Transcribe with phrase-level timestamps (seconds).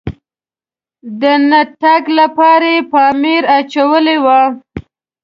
[1.21, 4.25] د نه تګ لپاره یې پامپر اچولی و.